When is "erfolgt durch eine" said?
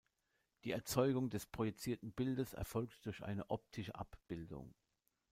2.55-3.51